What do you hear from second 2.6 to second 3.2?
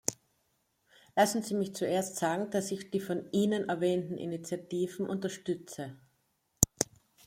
ich die